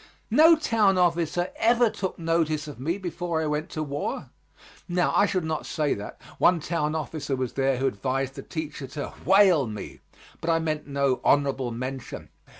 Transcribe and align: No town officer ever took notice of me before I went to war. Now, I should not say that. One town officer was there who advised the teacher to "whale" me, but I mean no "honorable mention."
No 0.31 0.55
town 0.55 0.97
officer 0.97 1.51
ever 1.57 1.91
took 1.91 2.17
notice 2.17 2.67
of 2.67 2.79
me 2.79 2.97
before 2.97 3.39
I 3.39 3.45
went 3.45 3.69
to 3.69 3.83
war. 3.83 4.31
Now, 4.89 5.13
I 5.15 5.27
should 5.27 5.43
not 5.43 5.67
say 5.67 5.93
that. 5.93 6.19
One 6.39 6.59
town 6.59 6.95
officer 6.95 7.35
was 7.35 7.53
there 7.53 7.77
who 7.77 7.85
advised 7.85 8.33
the 8.33 8.41
teacher 8.41 8.87
to 8.87 9.13
"whale" 9.23 9.67
me, 9.67 9.99
but 10.41 10.49
I 10.49 10.57
mean 10.57 10.81
no 10.87 11.21
"honorable 11.23 11.69
mention." 11.69 12.29